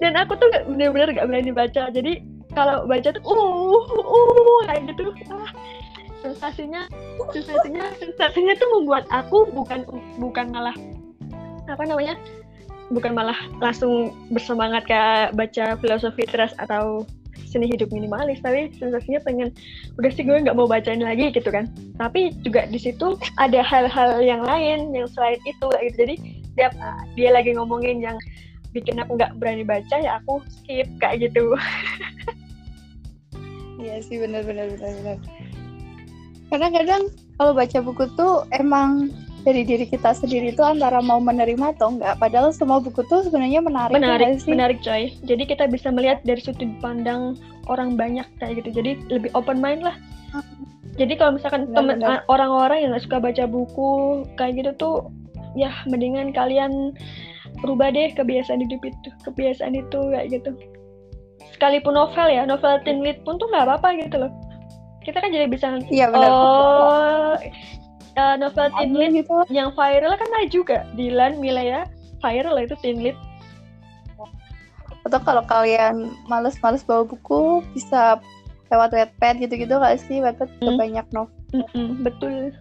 Dan 0.00 0.16
aku 0.16 0.32
tuh 0.40 0.48
bener-bener 0.64 1.12
gak 1.12 1.28
berani 1.28 1.52
baca, 1.52 1.92
jadi 1.92 2.24
kalau 2.56 2.88
baca 2.88 3.12
tuh 3.12 3.20
uh 3.20 3.84
uh 4.00 4.60
kayak 4.64 4.88
gitu. 4.88 5.12
Ah, 5.28 5.52
sensasinya 6.24 6.88
sensasinya 7.32 7.84
sensasinya 7.96 8.54
tuh 8.56 8.68
membuat 8.76 9.04
aku 9.12 9.48
bukan 9.52 9.84
bukan 10.20 10.52
malah 10.52 10.76
apa 11.68 11.82
namanya 11.86 12.16
bukan 12.90 13.14
malah 13.14 13.38
langsung 13.62 14.12
bersemangat 14.34 14.84
kayak 14.86 15.34
baca 15.38 15.78
filosofi 15.78 16.26
trust 16.26 16.58
atau 16.58 17.06
seni 17.50 17.66
hidup 17.66 17.90
minimalis 17.90 18.38
tapi 18.42 18.70
sensasinya 18.78 19.18
pengen 19.26 19.50
udah 19.98 20.10
sih 20.14 20.22
gue 20.22 20.38
nggak 20.38 20.54
mau 20.54 20.70
bacain 20.70 21.02
lagi 21.02 21.30
gitu 21.34 21.50
kan. 21.50 21.70
Tapi 21.98 22.34
juga 22.46 22.66
di 22.66 22.78
situ 22.78 23.18
ada 23.38 23.62
hal-hal 23.62 24.22
yang 24.22 24.42
lain 24.42 24.94
yang 24.94 25.06
selain 25.10 25.38
itu 25.46 25.66
gitu. 25.66 25.96
Jadi 25.98 26.14
dia 26.54 26.68
dia 27.14 27.30
lagi 27.34 27.54
ngomongin 27.54 28.02
yang 28.02 28.18
bikin 28.70 29.02
aku 29.02 29.18
nggak 29.18 29.34
berani 29.42 29.66
baca 29.66 29.96
ya 29.98 30.22
aku 30.22 30.42
skip 30.46 30.86
kayak 31.02 31.30
gitu. 31.30 31.54
Iya 33.80 33.96
sih 34.04 34.20
benar 34.20 34.44
benar 34.44 34.68
benar 34.76 34.92
benar. 34.92 35.16
Karena 36.52 36.68
kadang 36.68 37.02
kalau 37.40 37.52
baca 37.56 37.78
buku 37.80 38.04
tuh 38.12 38.44
emang 38.52 39.08
dari 39.44 39.62
diri 39.64 39.86
kita 39.88 40.12
sendiri 40.12 40.52
itu 40.52 40.60
antara 40.60 41.00
mau 41.00 41.18
menerima 41.18 41.76
atau 41.76 41.96
enggak. 41.96 42.20
Padahal 42.20 42.52
semua 42.52 42.78
buku 42.78 43.00
tuh 43.08 43.24
sebenarnya 43.26 43.64
menarik. 43.64 43.94
Ya 43.94 43.98
menarik, 44.00 44.28
sih? 44.40 44.50
menarik 44.52 44.78
coy. 44.84 45.12
Jadi 45.24 45.42
kita 45.48 45.64
bisa 45.68 45.88
melihat 45.88 46.20
dari 46.24 46.40
sudut 46.40 46.68
pandang 46.84 47.36
orang 47.68 47.96
banyak 47.96 48.26
kayak 48.38 48.64
gitu. 48.64 48.82
Jadi 48.82 48.90
lebih 49.08 49.30
open 49.32 49.58
mind 49.58 49.84
lah. 49.84 49.96
Jadi 51.00 51.16
kalau 51.16 51.40
misalkan 51.40 51.70
orang-orang 52.28 52.84
yang 52.84 52.90
nggak 52.92 53.04
suka 53.08 53.18
baca 53.22 53.44
buku 53.48 54.24
kayak 54.36 54.60
gitu 54.60 54.70
tuh, 54.76 54.96
ya 55.56 55.72
mendingan 55.88 56.34
kalian 56.36 56.92
rubah 57.64 57.92
deh 57.92 58.12
kebiasaan 58.12 58.60
hidup 58.64 58.80
itu, 58.84 59.08
kebiasaan 59.24 59.74
itu 59.76 59.98
kayak 60.12 60.28
gitu 60.32 60.50
sekalipun 61.60 61.92
novel 61.92 62.28
ya 62.32 62.48
novel 62.48 62.80
teen 62.88 63.04
lead 63.04 63.20
pun 63.20 63.36
tuh 63.36 63.44
nggak 63.52 63.68
apa-apa 63.68 63.88
gitu 64.00 64.16
loh 64.16 64.32
kita 65.04 65.20
kan 65.20 65.28
jadi 65.32 65.48
bisa 65.48 65.80
iya, 65.92 66.08
benar. 66.08 66.30
oh 66.32 67.36
uh, 68.20 68.34
novel 68.36 68.68
teen 68.76 68.92
lead 68.92 69.12
gitu. 69.16 69.48
yang 69.48 69.72
viral 69.72 70.12
kan 70.20 70.28
ada 70.36 70.48
juga. 70.52 70.78
Dilan 70.94 71.40
Milea 71.40 71.88
viral 72.20 72.60
itu 72.60 72.76
teen 72.84 73.00
lead. 73.00 73.16
Atau 75.08 75.20
kalau 75.24 75.40
kalian 75.48 76.12
males-males 76.28 76.84
bawa 76.84 77.08
buku 77.08 77.64
bisa 77.72 78.20
lewat 78.68 78.92
Wattpad 78.92 79.40
gitu-gitu 79.40 79.80
gak 79.80 79.96
sih? 79.96 80.20
Wattpad 80.20 80.52
hmm. 80.60 80.76
banyak 80.76 81.06
novel 81.16 81.40
mm 81.56 81.66
-mm, 81.72 81.88
betul. 82.04 82.52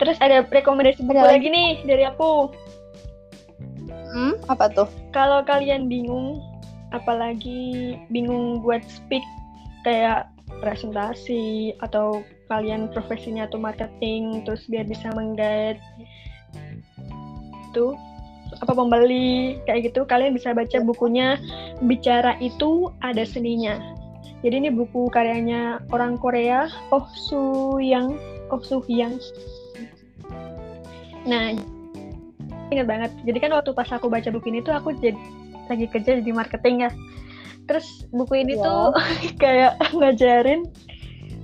Terus 0.00 0.16
ada 0.18 0.42
rekomendasi 0.48 1.04
buku 1.04 1.20
lagi? 1.20 1.48
nih 1.48 1.84
dari 1.86 2.04
aku. 2.08 2.50
Hmm 4.10 4.34
apa 4.50 4.66
tuh? 4.72 4.88
Kalau 5.14 5.46
kalian 5.46 5.86
bingung 5.86 6.42
apalagi 6.90 7.94
bingung 8.10 8.58
buat 8.66 8.82
speak 8.90 9.22
kayak 9.86 10.26
presentasi 10.58 11.72
atau 11.78 12.26
kalian 12.50 12.90
profesinya 12.90 13.46
atau 13.46 13.62
marketing 13.62 14.42
terus 14.42 14.66
biar 14.66 14.82
bisa 14.90 15.06
menggait 15.14 15.78
itu 17.70 17.94
apa 18.58 18.74
pembeli 18.74 19.62
kayak 19.62 19.94
gitu 19.94 20.02
kalian 20.02 20.34
bisa 20.34 20.50
baca 20.50 20.82
bukunya 20.82 21.38
bicara 21.86 22.34
itu 22.42 22.90
ada 23.06 23.22
seninya. 23.22 23.78
Jadi 24.40 24.66
ini 24.66 24.70
buku 24.72 25.12
karyanya 25.12 25.84
orang 25.92 26.16
Korea 26.16 26.66
Oh 26.90 27.04
Su 27.12 27.76
Yang 27.78 28.18
Oh 28.50 28.58
Su 28.58 28.82
Yang 28.90 29.22
nah 31.22 31.54
ingat 32.74 32.86
banget. 32.90 33.10
Jadi 33.22 33.38
kan 33.38 33.54
waktu 33.54 33.70
pas 33.70 33.86
aku 33.92 34.10
baca 34.10 34.26
buku 34.34 34.50
ini 34.50 34.64
tuh 34.66 34.74
aku 34.74 34.98
jadi 34.98 35.14
lagi 35.70 35.86
kerja 35.86 36.18
di 36.18 36.32
marketing 36.34 36.88
ya. 36.88 36.90
Terus 37.70 38.08
buku 38.10 38.42
ini 38.42 38.58
yeah. 38.58 38.66
tuh 38.66 38.90
kayak 39.42 39.72
ngajarin 39.94 40.66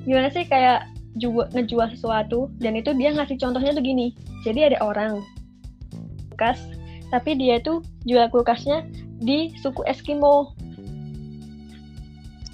gimana 0.07 0.31
sih 0.31 0.43
kayak 0.47 0.96
jual 1.17 1.49
ngejual 1.57 1.89
sesuatu 1.97 2.53
dan 2.61 2.77
itu 2.77 2.93
dia 2.97 3.13
ngasih 3.13 3.41
contohnya 3.41 3.73
tuh 3.73 3.85
gini 3.85 4.13
jadi 4.45 4.73
ada 4.73 4.79
orang 4.85 5.25
kulkas 6.33 6.61
tapi 7.11 7.39
dia 7.39 7.63
tuh 7.63 7.81
jual 8.05 8.27
kulkasnya 8.31 8.85
di 9.23 9.55
suku 9.61 9.81
Eskimo. 9.87 10.53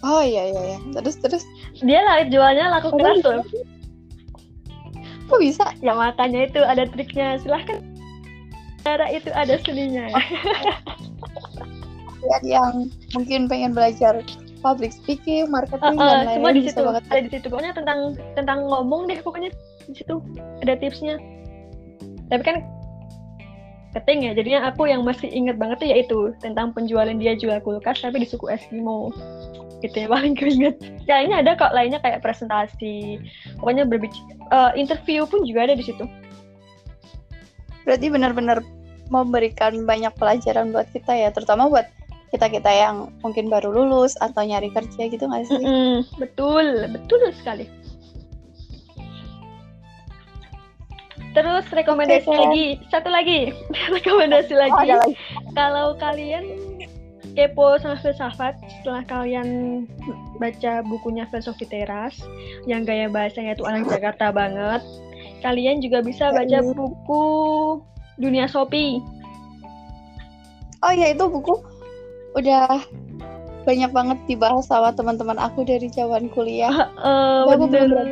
Oh 0.02 0.22
iya 0.22 0.50
iya 0.50 0.62
iya. 0.74 0.78
Terus 0.98 1.16
terus? 1.22 1.44
Dia 1.82 2.02
lah 2.02 2.26
jualnya 2.26 2.70
laku 2.74 2.94
keras 2.98 3.22
tuh. 3.22 3.42
kok 5.30 5.40
bisa? 5.40 5.64
Ya 5.80 5.96
makanya 5.96 6.50
itu 6.50 6.60
ada 6.60 6.84
triknya. 6.84 7.40
Silahkan. 7.40 7.80
Cara 8.82 9.06
itu 9.08 9.30
ada 9.32 9.56
seninya. 9.62 10.10
Kalian 12.20 12.44
yang 12.58 12.74
mungkin 13.14 13.46
pengen 13.46 13.72
belajar 13.72 14.20
public 14.62 14.94
speaking, 14.94 15.50
marketing 15.50 15.98
uh, 15.98 16.02
uh, 16.02 16.08
dan 16.08 16.08
lain-lain 16.08 16.34
semua 16.38 16.50
di 16.54 16.62
situ. 16.64 16.82
ada 16.86 17.20
di 17.20 17.30
situ. 17.34 17.46
Pokoknya 17.50 17.74
tentang 17.74 17.98
tentang 18.38 18.58
ngomong 18.70 19.10
deh 19.10 19.18
pokoknya 19.20 19.50
di 19.90 19.94
situ. 19.98 20.22
Ada 20.62 20.78
tipsnya. 20.78 21.18
Tapi 22.30 22.42
kan 22.46 22.56
keting 23.92 24.30
ya. 24.30 24.32
Jadinya 24.32 24.70
aku 24.70 24.88
yang 24.88 25.02
masih 25.02 25.28
inget 25.28 25.58
banget 25.58 25.82
tuh 25.82 25.88
yaitu 25.90 26.18
tentang 26.40 26.70
penjualan 26.72 27.12
dia 27.18 27.34
jual 27.36 27.58
kulkas 27.60 28.00
tapi 28.00 28.22
di 28.22 28.28
suku 28.30 28.48
Eskimo. 28.48 29.10
Gitu 29.82 30.06
ya 30.06 30.08
paling 30.14 30.38
keinget 30.38 30.78
kayaknya 31.04 31.42
ada 31.42 31.58
kok 31.58 31.74
lainnya 31.74 31.98
kayak 32.00 32.22
presentasi. 32.22 33.18
Pokoknya 33.58 33.84
berbicara 33.84 34.30
uh, 34.54 34.72
interview 34.78 35.26
pun 35.26 35.42
juga 35.44 35.68
ada 35.68 35.74
di 35.74 35.84
situ. 35.84 36.06
Berarti 37.82 38.06
benar-benar 38.08 38.62
memberikan 39.10 39.84
banyak 39.84 40.14
pelajaran 40.16 40.72
buat 40.72 40.88
kita 40.94 41.12
ya. 41.12 41.28
Terutama 41.34 41.68
buat 41.68 41.90
kita 42.32 42.48
kita 42.48 42.72
yang 42.72 43.12
mungkin 43.20 43.46
baru 43.46 43.68
lulus 43.68 44.16
atau 44.18 44.40
nyari 44.40 44.72
kerja 44.72 45.06
gitu 45.06 45.20
nggak 45.22 45.44
sih? 45.46 45.60
Mm-mm, 45.60 46.08
betul, 46.16 46.88
betul 46.88 47.20
sekali. 47.36 47.68
Terus 51.32 51.64
rekomendasi 51.68 52.28
Ken. 52.28 52.36
lagi, 52.36 52.66
satu 52.88 53.08
lagi, 53.08 53.52
rekomendasi 53.96 54.52
Oh, 54.52 54.60
lagi. 54.60 54.80
ada 54.84 54.96
lagi. 55.00 55.14
Kalau 55.52 55.96
kalian 55.96 56.44
kepo 57.32 57.80
sama 57.80 57.96
filsafat, 57.96 58.52
setelah 58.80 59.00
kalian 59.04 59.48
baca 60.36 60.84
bukunya 60.84 61.24
Filosofi 61.28 61.64
Teras, 61.64 62.20
yang 62.64 62.84
gaya 62.84 63.08
bahasanya 63.08 63.56
itu 63.56 63.64
anak 63.64 63.88
Jakarta 63.88 64.28
banget, 64.28 64.84
kalian 65.40 65.80
juga 65.80 66.04
bisa 66.04 66.28
baca 66.28 66.60
Mm. 66.60 66.76
buku 66.76 67.24
Dunia 68.20 68.44
Sopi. 68.44 69.00
Oh 70.84 70.92
ya 70.92 71.16
itu 71.16 71.24
buku 71.24 71.64
udah 72.32 72.82
banyak 73.62 73.90
banget 73.94 74.18
dibahas 74.26 74.66
sama 74.66 74.90
teman-teman 74.90 75.38
aku 75.38 75.62
dari 75.62 75.86
zaman 75.92 76.26
kuliah. 76.32 76.90
Eh, 76.98 77.40
Tapi 77.46 77.54
aku 77.54 77.66
belum 77.70 78.08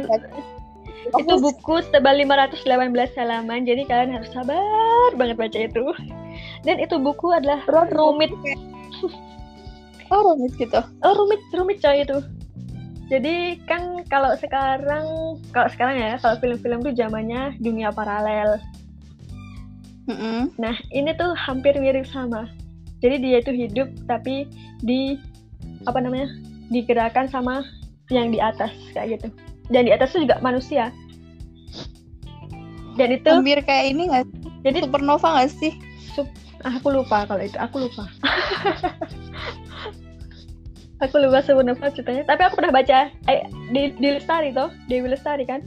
itu 1.10 1.34
buku 1.42 1.74
setebal 1.82 2.14
518 2.22 3.18
halaman 3.18 3.66
jadi 3.66 3.82
kalian 3.88 4.20
harus 4.20 4.30
sabar 4.30 5.10
banget 5.18 5.36
baca 5.40 5.58
itu. 5.58 5.84
Dan 6.62 6.76
itu 6.78 7.00
buku 7.00 7.34
adalah 7.34 7.64
rumit. 7.90 8.30
Oh 10.10 10.20
rumit 10.34 10.52
gitu. 10.58 10.82
oh 11.02 11.12
rumit 11.14 11.40
rumit 11.54 11.78
coy 11.82 12.04
itu. 12.04 12.18
Jadi 13.10 13.58
kan 13.66 14.06
kalau 14.06 14.38
sekarang 14.38 15.38
kalau 15.50 15.68
sekarang 15.72 15.98
ya 15.98 16.14
kalau 16.22 16.38
film-film 16.38 16.82
tuh 16.82 16.94
zamannya 16.94 17.58
dunia 17.58 17.90
paralel. 17.90 18.60
Mm-mm. 20.10 20.50
nah 20.58 20.74
ini 20.90 21.14
tuh 21.14 21.38
hampir 21.38 21.78
mirip 21.78 22.02
sama 22.02 22.50
jadi 23.00 23.16
dia 23.21 23.37
itu 23.40 23.52
hidup 23.52 23.88
tapi 24.04 24.49
di 24.85 25.16
apa 25.88 25.99
namanya 26.00 26.28
digerakkan 26.69 27.26
sama 27.26 27.64
yang 28.12 28.30
di 28.30 28.38
atas 28.38 28.73
kayak 28.92 29.21
gitu. 29.21 29.28
Dan 29.71 29.88
di 29.88 29.92
atas 29.95 30.12
itu 30.14 30.28
juga 30.28 30.38
manusia. 30.45 30.92
Dan 32.99 33.16
itu 33.16 33.30
Hampir 33.30 33.62
kayak 33.64 33.97
ini 33.97 34.12
nggak? 34.12 34.26
jadi 34.61 34.85
Supernova 34.85 35.40
nggak 35.40 35.50
sih? 35.50 35.73
Ah, 36.61 36.76
aku 36.76 36.92
lupa 36.92 37.25
kalau 37.25 37.40
itu 37.40 37.57
aku 37.57 37.88
lupa. 37.88 38.04
Aku 41.00 41.16
lupa 41.16 41.40
sebenarnya 41.40 41.88
ceritanya. 41.97 42.28
Tapi 42.28 42.45
aku 42.45 42.61
pernah 42.61 42.76
baca 42.76 43.09
eh, 43.09 43.49
di 43.73 43.88
di 43.97 44.09
Lestari 44.21 44.52
toh 44.52 44.69
Dewi 44.85 45.09
Lestari 45.09 45.49
kan? 45.49 45.64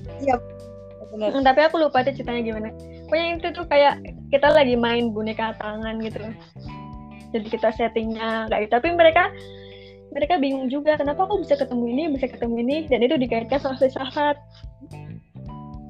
Bener. 1.09 1.33
Hmm, 1.33 1.41
tapi 1.41 1.65
aku 1.65 1.81
lupa 1.81 2.05
deh 2.05 2.13
ceritanya 2.13 2.41
gimana. 2.53 2.69
Pokoknya 3.09 3.41
itu 3.41 3.47
tuh 3.49 3.65
kayak 3.65 3.97
kita 4.29 4.49
lagi 4.53 4.77
main 4.77 5.09
boneka 5.09 5.57
tangan 5.57 5.97
gitu 6.05 6.21
jadi 7.33 7.47
kita 7.49 7.69
settingnya 7.73 8.47
kayak 8.47 8.69
gitu. 8.69 8.73
tapi 8.77 8.89
mereka 8.93 9.33
mereka 10.13 10.37
bingung 10.37 10.69
juga 10.69 10.93
kenapa 10.95 11.25
kok 11.25 11.41
bisa 11.41 11.57
ketemu 11.57 11.85
ini 11.89 12.03
bisa 12.13 12.29
ketemu 12.29 12.55
ini 12.61 12.77
dan 12.85 13.01
itu 13.01 13.15
dikaitkan 13.17 13.59
sama 13.59 13.75
filsafat 13.81 14.37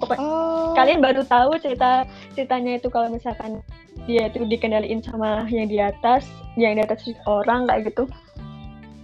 Oh. 0.04 0.76
kalian 0.76 1.00
baru 1.00 1.24
tahu 1.24 1.56
cerita 1.64 2.04
ceritanya 2.36 2.76
itu 2.76 2.92
kalau 2.92 3.08
misalkan 3.08 3.64
dia 4.04 4.28
itu 4.28 4.44
dikendaliin 4.44 5.00
sama 5.00 5.48
yang 5.48 5.72
di 5.72 5.80
atas, 5.80 6.28
yang 6.60 6.76
di 6.76 6.84
atas 6.84 7.08
orang 7.24 7.70
kayak 7.72 7.94
gitu. 7.94 8.04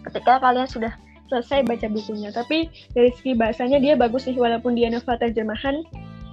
Ketika 0.03 0.43
kalian 0.43 0.67
sudah 0.67 0.91
selesai 1.29 1.63
baca 1.63 1.88
bukunya, 1.88 2.34
tapi 2.34 2.67
dari 2.98 3.13
segi 3.15 3.38
bahasanya 3.38 3.79
dia 3.79 3.93
bagus 3.96 4.27
sih 4.27 4.36
walaupun 4.36 4.75
dia 4.75 4.89
novel 4.91 5.15
terjemahan, 5.15 5.86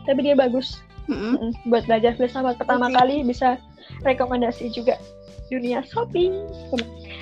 tapi 0.07 0.23
dia 0.25 0.39
bagus. 0.39 0.81
Mm-mm. 1.07 1.55
buat 1.71 1.87
belajar 1.87 2.19
filsafat 2.19 2.59
pertama 2.59 2.91
Oke. 2.91 2.99
kali 2.99 3.23
bisa 3.23 3.63
rekomendasi 4.03 4.75
juga 4.75 4.99
dunia 5.55 5.87
shopping. 5.87 6.35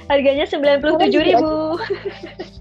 Harganya 0.08 0.48
sembilan 0.48 0.80
puluh 0.80 0.96
tujuh 1.04 1.20
ribu. 1.20 1.76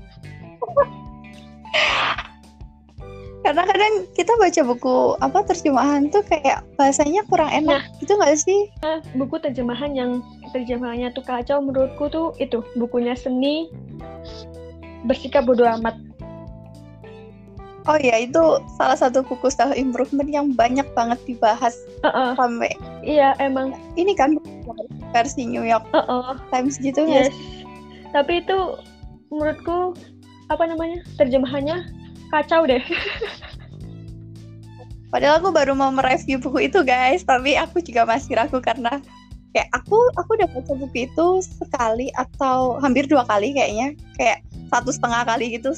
Karena 3.44 3.68
kadang 3.68 4.08
kita 4.16 4.32
baca 4.40 4.62
buku 4.64 5.20
apa 5.20 5.44
terjemahan 5.52 6.08
tuh 6.08 6.24
kayak 6.24 6.64
bahasanya 6.80 7.28
kurang 7.28 7.52
enak 7.52 7.84
gitu 8.00 8.16
nggak 8.16 8.40
sih? 8.40 8.72
Buku 9.20 9.36
terjemahan 9.44 9.92
yang 9.92 10.24
terjemahannya 10.56 11.12
tuh 11.12 11.28
kacau 11.28 11.60
menurutku 11.60 12.08
tuh 12.08 12.32
itu 12.40 12.64
bukunya 12.80 13.20
seni 13.20 13.68
bersikap 15.04 15.44
bodoh 15.44 15.68
amat. 15.80 16.00
Oh 17.84 18.00
ya 18.00 18.16
itu 18.24 18.40
salah 18.80 18.96
satu 18.96 19.28
buku 19.28 19.52
self 19.52 19.76
improvement 19.76 20.32
yang 20.32 20.56
banyak 20.56 20.88
banget 20.96 21.20
dibahas 21.28 21.76
Heeh, 22.00 22.32
sampai 22.40 22.72
iya 23.04 23.36
emang. 23.44 23.76
ini 24.00 24.16
kan 24.16 24.40
versi 25.12 25.44
New 25.44 25.68
York 25.68 25.84
Heeh. 25.92 26.40
Times 26.48 26.80
gitu 26.80 27.04
Yes. 27.04 27.36
Tapi 28.16 28.40
itu 28.40 28.80
menurutku 29.28 29.98
apa 30.48 30.64
namanya 30.64 31.04
terjemahannya 31.20 31.84
kacau 32.32 32.64
deh. 32.64 32.80
Padahal 35.14 35.38
aku 35.44 35.54
baru 35.54 35.78
mau 35.78 35.94
mereview 35.94 36.42
buku 36.42 36.72
itu 36.72 36.82
guys, 36.82 37.22
tapi 37.22 37.54
aku 37.54 37.84
juga 37.86 38.02
masih 38.08 38.34
ragu 38.34 38.58
karena 38.58 38.98
kayak 39.54 39.70
aku 39.70 39.94
aku 40.18 40.30
udah 40.42 40.50
baca 40.50 40.74
buku 40.74 41.06
itu 41.06 41.28
sekali 41.46 42.10
atau 42.18 42.82
hampir 42.82 43.06
dua 43.06 43.22
kali 43.30 43.54
kayaknya, 43.54 43.94
kayak 44.18 44.42
satu 44.74 44.90
setengah 44.90 45.22
kali 45.30 45.54
gitu. 45.62 45.78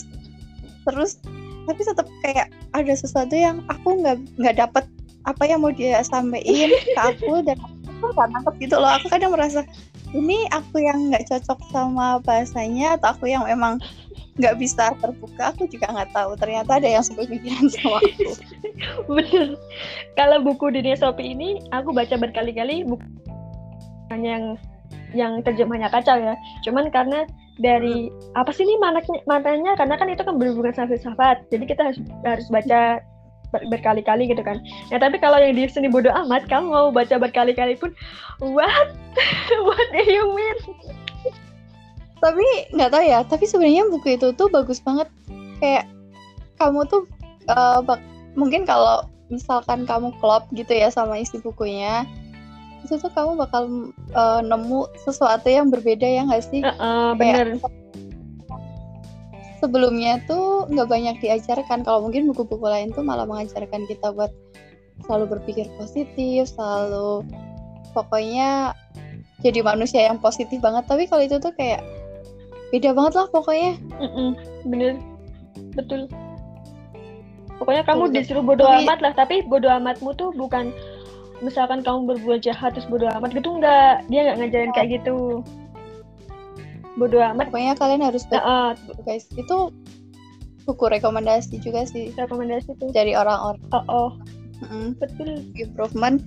Terus 0.87 1.19
tapi 1.65 1.82
tetap 1.82 2.08
kayak 2.21 2.47
ada 2.73 2.93
sesuatu 2.93 3.34
yang 3.34 3.62
aku 3.67 4.01
nggak 4.01 4.17
nggak 4.38 4.56
dapet 4.62 4.86
apa 5.25 5.43
yang 5.49 5.65
mau 5.65 5.73
dia 5.73 6.06
sampaikan 6.06 6.69
ke 6.95 7.01
aku 7.01 7.41
dan 7.41 7.58
aku 7.62 8.06
nggak 8.13 8.30
nangkep 8.32 8.56
gitu 8.62 8.75
loh. 8.78 8.91
Aku 9.01 9.10
kadang 9.10 9.34
merasa 9.34 9.65
ini 10.13 10.45
aku 10.54 10.80
yang 10.80 11.12
nggak 11.12 11.25
cocok 11.28 11.60
sama 11.73 12.21
bahasanya 12.23 12.95
atau 12.95 13.17
aku 13.17 13.25
yang 13.28 13.43
memang 13.43 13.82
nggak 14.36 14.56
bisa 14.60 14.91
terbuka 14.99 15.56
aku 15.56 15.63
juga 15.71 15.88
nggak 15.95 16.12
tahu 16.12 16.36
ternyata 16.36 16.75
ada 16.75 16.88
yang 16.91 17.04
sepemikiran 17.04 17.71
sama 17.71 18.04
aku 18.04 18.32
Bener. 19.15 19.56
Kalau 20.19 20.38
buku 20.43 20.75
dunia 20.75 20.99
Shopee 20.99 21.32
ini 21.32 21.63
aku 21.71 21.95
baca 21.95 22.19
berkali-kali 22.19 22.84
buku 22.84 23.04
yang 24.12 24.60
yang 25.15 25.39
terjemahnya 25.41 25.88
kacau 25.88 26.19
ya. 26.19 26.36
Cuman 26.67 26.91
karena 26.91 27.23
dari 27.55 28.11
apa 28.35 28.51
sih 28.51 28.67
ini 28.67 28.75
manaknya 28.79 29.23
matanya 29.25 29.79
karena 29.79 29.95
kan 29.95 30.07
itu 30.11 30.21
kan 30.23 30.35
berhubungan 30.35 30.75
sama 30.75 30.91
filsafat. 30.91 31.47
Jadi 31.49 31.63
kita 31.67 31.91
harus 31.91 31.99
harus 32.27 32.47
baca 32.51 32.99
ber- 33.55 33.67
berkali-kali 33.71 34.27
gitu 34.27 34.43
kan. 34.43 34.59
Nah, 34.91 34.99
tapi 34.99 35.19
kalau 35.19 35.39
yang 35.39 35.55
di 35.55 35.67
seni 35.71 35.87
bodoh 35.87 36.11
amat 36.25 36.47
kamu 36.51 36.67
mau 36.67 36.87
baca 36.91 37.15
berkali-kali 37.15 37.79
pun 37.79 37.95
what? 38.43 38.91
what 39.67 39.87
do 39.95 40.03
you 40.03 40.25
mean? 40.35 40.59
tapi 42.23 42.45
nggak 42.73 42.89
tahu 42.89 43.03
ya 43.05 43.19
tapi 43.27 43.45
sebenarnya 43.45 43.85
buku 43.91 44.17
itu 44.17 44.33
tuh 44.33 44.49
bagus 44.49 44.81
banget 44.81 45.05
kayak 45.61 45.85
kamu 46.57 46.81
tuh 46.89 47.05
bak- 47.85 48.01
mungkin 48.33 48.65
kalau 48.65 49.05
misalkan 49.29 49.85
kamu 49.85 50.09
klop 50.17 50.49
gitu 50.53 50.73
ya 50.73 50.89
sama 50.89 51.21
isi 51.21 51.37
bukunya 51.41 52.05
itu 52.85 52.95
tuh 52.95 53.09
kamu 53.09 53.35
bakal 53.35 53.63
eh, 54.13 54.41
nemu 54.41 54.79
sesuatu 55.01 55.49
yang 55.49 55.67
berbeda 55.67 56.05
ya 56.05 56.21
nggak 56.23 56.45
sih 56.45 56.61
Heeh, 56.61 57.09
bener. 57.17 57.57
sebelumnya 59.57 60.21
tuh 60.23 60.69
nggak 60.69 60.85
banyak 60.85 61.15
diajarkan 61.19 61.81
kalau 61.81 62.05
mungkin 62.05 62.29
buku-buku 62.29 62.63
lain 62.63 62.93
tuh 62.93 63.01
malah 63.01 63.25
mengajarkan 63.25 63.87
kita 63.87 64.13
buat 64.13 64.29
selalu 65.03 65.37
berpikir 65.37 65.65
positif 65.75 66.53
selalu 66.53 67.25
pokoknya 67.91 68.75
jadi 69.41 69.59
manusia 69.61 70.05
yang 70.05 70.19
positif 70.19 70.61
banget 70.61 70.85
tapi 70.85 71.05
kalau 71.05 71.23
itu 71.23 71.37
tuh 71.37 71.51
kayak 71.53 71.81
beda 72.69 72.93
banget 72.93 73.13
lah 73.15 73.27
pokoknya 73.29 73.77
Mm-mm, 73.97 74.29
bener. 74.67 74.93
Betul. 75.71 76.11
Pokoknya 77.55 77.87
kamu 77.87 78.11
Betul. 78.11 78.15
disuruh 78.19 78.43
bodoh 78.43 78.67
Tapi- 78.67 78.83
amat 78.83 78.99
lah, 78.99 79.13
tapi 79.15 79.35
bodoh 79.47 79.71
amatmu 79.71 80.11
tuh 80.13 80.35
bukan 80.35 80.75
misalkan 81.39 81.83
kamu 81.83 82.15
berbuat 82.15 82.39
jahat 82.41 82.75
terus 82.75 82.87
bodoh 82.87 83.09
amat 83.11 83.33
gitu 83.33 83.49
enggak. 83.55 84.03
Dia 84.07 84.19
nggak 84.31 84.37
ngajarin 84.39 84.71
kayak 84.71 84.89
gitu. 85.01 85.41
Bodoh 86.95 87.19
amat. 87.33 87.51
pokoknya 87.51 87.75
kalian 87.75 88.03
harus 88.03 88.23
Nah, 88.31 88.71
buku, 88.87 89.01
guys 89.03 89.27
itu 89.35 89.57
buku 90.63 90.85
rekomendasi 90.87 91.59
juga 91.59 91.83
sih 91.83 92.15
rekomendasi 92.15 92.71
tuh. 92.79 92.89
dari 92.95 93.13
orang-orang 93.13 93.59
Oh, 93.71 93.83
oh, 93.87 94.09
Mm, 94.63 94.95
betul. 94.95 95.43
improvement 95.59 96.23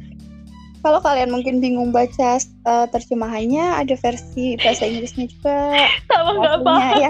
kalau 0.84 1.00
kalian 1.00 1.32
mungkin 1.32 1.58
bingung 1.58 1.90
baca 1.90 2.36
eh, 2.38 2.86
terjemahannya 2.92 3.80
ada 3.80 3.96
versi 3.96 4.54
bahasa 4.60 4.84
Inggrisnya 4.84 5.26
juga 5.32 5.56
Sama 6.12 6.30
nggak 6.36 6.52
apa. 6.60 6.72
ya 7.00 7.08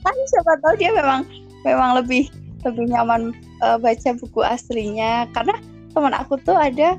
kan 0.00 0.14
siapa 0.30 0.52
tahu 0.62 0.74
dia 0.78 0.94
memang 0.94 1.26
memang 1.66 1.98
lebih 1.98 2.30
lebih 2.62 2.86
nyaman 2.88 3.34
eh, 3.62 3.78
baca 3.78 4.10
buku 4.16 4.40
aslinya. 4.42 5.28
Karena 5.36 5.54
teman 5.92 6.14
aku 6.16 6.40
tuh 6.42 6.56
ada 6.56 6.96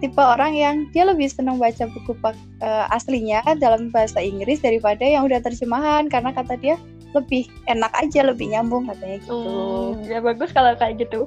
tipe 0.00 0.22
orang 0.22 0.56
yang 0.56 0.88
dia 0.96 1.04
lebih 1.04 1.28
senang 1.28 1.60
baca 1.60 1.84
buku 1.90 2.16
eh, 2.24 2.94
aslinya 2.94 3.44
dalam 3.60 3.92
bahasa 3.92 4.22
Inggris 4.22 4.64
daripada 4.64 5.02
yang 5.02 5.26
udah 5.26 5.42
terjemahan. 5.42 6.08
Karena 6.08 6.32
kata 6.32 6.56
dia 6.58 6.80
lebih 7.10 7.50
enak 7.66 7.90
aja 7.98 8.22
lebih 8.22 8.54
nyambung 8.54 8.86
katanya 8.86 9.18
gitu. 9.26 9.34
Hmm, 9.34 10.06
ya 10.06 10.18
bagus 10.22 10.54
kalau 10.54 10.78
kayak 10.78 11.02
gitu. 11.02 11.26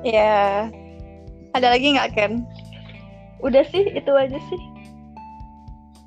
ya 0.00 0.68
ada 1.52 1.66
lagi 1.72 1.92
nggak 1.92 2.12
Ken? 2.16 2.44
Udah 3.40 3.64
sih, 3.68 3.84
itu 3.96 4.12
aja 4.12 4.36
sih. 4.36 4.60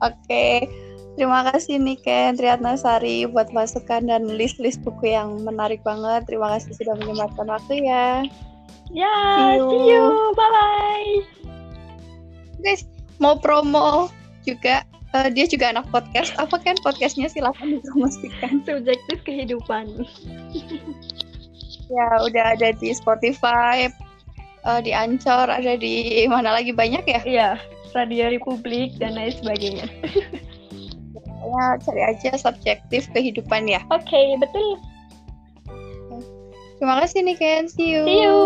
Oke, 0.04 0.70
terima 1.16 1.46
kasih 1.52 1.78
nih 1.80 1.98
Ken 2.02 2.34
Triatnasari 2.38 3.30
buat 3.30 3.54
masukan 3.54 4.10
dan 4.10 4.26
list-list 4.28 4.82
buku 4.82 5.14
yang 5.14 5.42
menarik 5.46 5.82
banget. 5.86 6.26
Terima 6.26 6.54
kasih 6.58 6.74
sudah 6.78 6.96
menyempatkan 6.98 7.48
waktu 7.48 7.86
ya. 7.86 8.26
Ya, 8.94 9.16
see 9.16 9.58
you. 9.58 9.68
See 9.70 9.84
you. 9.94 10.06
Bye 10.38 10.50
bye. 10.52 11.12
Guys, 12.64 12.86
mau 13.20 13.36
promo 13.40 14.08
juga 14.44 14.86
uh, 15.16 15.30
dia 15.30 15.46
juga 15.48 15.72
anak 15.72 15.88
podcast. 15.94 16.34
Apa 16.42 16.60
kan 16.60 16.76
podcastnya 16.82 17.30
silakan 17.30 17.80
dipromosikan. 17.80 18.62
Subjektif 18.68 19.18
kehidupan. 19.24 20.06
ya, 21.88 22.08
udah 22.26 22.58
ada 22.58 22.74
di 22.78 22.90
Spotify, 22.92 23.90
uh, 24.66 24.82
di 24.82 24.92
Ancor, 24.92 25.48
ada 25.48 25.78
di 25.78 26.26
mana 26.26 26.58
lagi 26.58 26.74
banyak 26.74 27.04
ya? 27.06 27.22
Iya, 27.24 27.50
Radio 27.94 28.34
Republik 28.34 28.98
dan 28.98 29.16
lain 29.16 29.34
sebagainya. 29.38 29.88
ya 31.44 31.66
cari 31.84 32.02
aja 32.02 32.32
subjektif 32.40 33.12
kehidupan 33.12 33.68
ya. 33.68 33.84
Oke 33.92 34.08
okay, 34.08 34.28
betul 34.40 34.80
hmm. 35.68 36.22
terima 36.80 37.04
kasih 37.04 37.20
nih 37.28 37.36
Ken. 37.36 37.66
See 37.68 37.92
you. 37.94 38.04
See 38.08 38.24
you 38.24 38.40